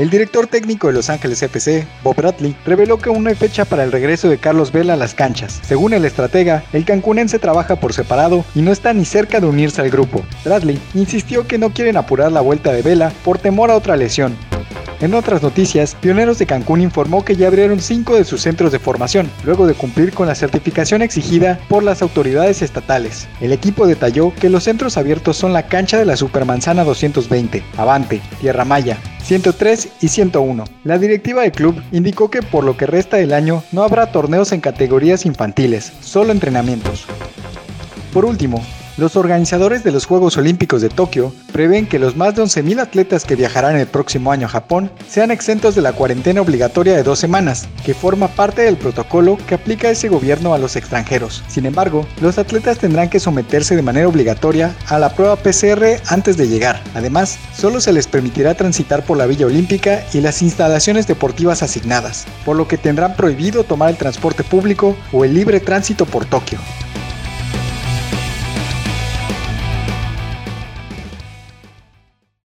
[0.00, 3.84] El director técnico de Los Ángeles FC, Bob Bradley, reveló que aún hay fecha para
[3.84, 5.60] el regreso de Carlos Vela a las canchas.
[5.62, 9.82] Según el estratega, el cancunense trabaja por separado y no está ni cerca de unirse
[9.82, 10.22] al grupo.
[10.42, 14.38] Bradley insistió que no quieren apurar la vuelta de Vela por temor a otra lesión,
[15.00, 18.78] en otras noticias, Pioneros de Cancún informó que ya abrieron cinco de sus centros de
[18.78, 23.26] formación, luego de cumplir con la certificación exigida por las autoridades estatales.
[23.40, 28.20] El equipo detalló que los centros abiertos son la cancha de la Supermanzana 220, Avante,
[28.42, 30.64] Tierra Maya, 103 y 101.
[30.84, 34.52] La directiva del club indicó que por lo que resta del año no habrá torneos
[34.52, 37.06] en categorías infantiles, solo entrenamientos.
[38.12, 38.64] Por último,
[39.00, 43.24] los organizadores de los Juegos Olímpicos de Tokio prevén que los más de 11.000 atletas
[43.24, 47.18] que viajarán el próximo año a Japón sean exentos de la cuarentena obligatoria de dos
[47.18, 51.42] semanas, que forma parte del protocolo que aplica ese gobierno a los extranjeros.
[51.48, 56.36] Sin embargo, los atletas tendrán que someterse de manera obligatoria a la prueba PCR antes
[56.36, 56.82] de llegar.
[56.94, 62.26] Además, solo se les permitirá transitar por la Villa Olímpica y las instalaciones deportivas asignadas,
[62.44, 66.58] por lo que tendrán prohibido tomar el transporte público o el libre tránsito por Tokio.